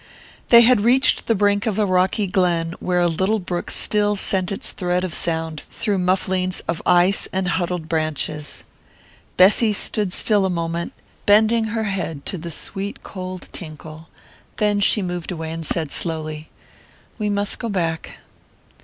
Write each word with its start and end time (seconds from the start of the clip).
They 0.47 0.61
had 0.61 0.81
reached 0.81 1.27
the 1.27 1.35
brink 1.35 1.67
of 1.67 1.77
a 1.77 1.85
rocky 1.85 2.25
glen 2.25 2.73
where 2.79 3.01
a 3.01 3.07
little 3.07 3.37
brook 3.37 3.69
still 3.69 4.15
sent 4.15 4.51
its 4.51 4.71
thread 4.71 5.03
of 5.03 5.13
sound 5.13 5.61
through 5.71 5.99
mufflings 5.99 6.61
of 6.61 6.81
ice 6.87 7.27
and 7.31 7.47
huddled 7.49 7.87
branches. 7.87 8.63
Bessy 9.37 9.71
stood 9.71 10.11
still 10.11 10.43
a 10.43 10.49
moment, 10.49 10.93
bending 11.27 11.65
her 11.65 11.83
head 11.83 12.25
to 12.25 12.39
the 12.39 12.49
sweet 12.49 13.03
cold 13.03 13.47
tinkle; 13.51 14.07
then 14.57 14.79
she 14.79 15.03
moved 15.03 15.31
away 15.31 15.51
and 15.51 15.63
said 15.67 15.91
slowly: 15.91 16.49
"We 17.19 17.29
must 17.29 17.59
go 17.59 17.69
back." 17.69 18.17